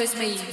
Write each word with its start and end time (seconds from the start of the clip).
Pois 0.00 0.14
me 0.14 0.49